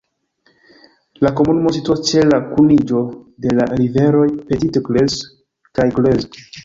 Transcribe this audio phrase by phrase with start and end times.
[1.25, 3.01] La komunumo situas ĉe la kuniĝo
[3.45, 5.31] de la riveroj Petite Creuse
[5.81, 6.47] kaj Creuse.